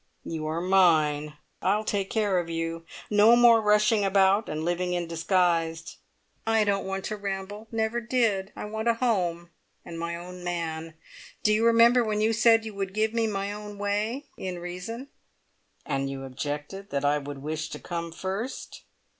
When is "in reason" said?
14.37-15.09